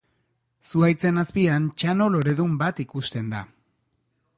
[0.69, 3.49] Zuhaitzen azpian txano loredun bat ikusten da.